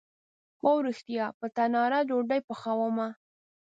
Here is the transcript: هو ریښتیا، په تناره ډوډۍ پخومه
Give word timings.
هو 0.61 0.73
ریښتیا، 0.87 1.25
په 1.39 1.45
تناره 1.55 1.99
ډوډۍ 2.09 2.41
پخومه 2.47 3.07